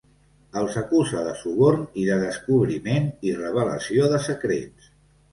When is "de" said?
1.25-1.33, 2.07-2.15, 4.15-4.23